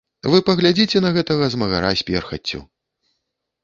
[0.35, 2.67] Вы паглядзіце на гэтага змагара з перхаццю.